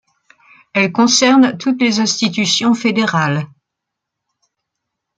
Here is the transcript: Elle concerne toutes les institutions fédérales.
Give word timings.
Elle 0.73 0.91
concerne 0.91 1.59
toutes 1.59 1.79
les 1.79 1.99
institutions 1.99 2.73
fédérales. 2.73 3.45